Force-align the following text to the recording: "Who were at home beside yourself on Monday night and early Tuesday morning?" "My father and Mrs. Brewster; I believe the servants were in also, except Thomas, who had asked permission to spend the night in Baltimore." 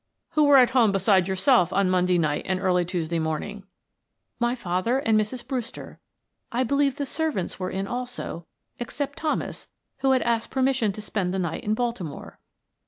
"Who 0.31 0.45
were 0.45 0.57
at 0.57 0.71
home 0.71 0.91
beside 0.91 1.27
yourself 1.27 1.71
on 1.71 1.87
Monday 1.91 2.17
night 2.17 2.41
and 2.47 2.59
early 2.59 2.85
Tuesday 2.85 3.19
morning?" 3.19 3.65
"My 4.39 4.55
father 4.55 4.97
and 4.97 5.15
Mrs. 5.15 5.47
Brewster; 5.47 5.99
I 6.51 6.63
believe 6.63 6.95
the 6.95 7.05
servants 7.05 7.59
were 7.59 7.69
in 7.69 7.85
also, 7.85 8.47
except 8.79 9.19
Thomas, 9.19 9.67
who 9.99 10.09
had 10.13 10.23
asked 10.23 10.49
permission 10.49 10.91
to 10.93 11.01
spend 11.03 11.35
the 11.35 11.37
night 11.37 11.63
in 11.63 11.75
Baltimore." 11.75 12.39